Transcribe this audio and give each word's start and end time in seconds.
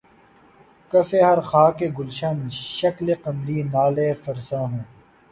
کفِ 0.91 1.09
ہر 1.27 1.39
خاکِ 1.49 1.79
گلشن‘ 1.97 2.37
شکلِ 2.77 3.07
قمری‘ 3.23 3.57
نالہ 3.73 4.07
فرسا 4.23 4.59
ہو 4.71 4.79